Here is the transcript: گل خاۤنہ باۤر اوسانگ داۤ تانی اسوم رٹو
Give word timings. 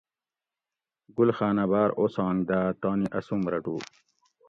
گل 1.15 1.29
خاۤنہ 1.37 1.65
باۤر 1.71 1.89
اوسانگ 1.99 2.39
داۤ 2.49 2.67
تانی 2.81 3.07
اسوم 3.17 3.41
رٹو 3.51 3.75